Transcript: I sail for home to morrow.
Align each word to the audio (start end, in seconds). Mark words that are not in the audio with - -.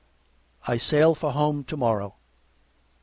I 0.67 0.77
sail 0.79 1.13
for 1.13 1.31
home 1.31 1.63
to 1.65 1.77
morrow. 1.77 2.15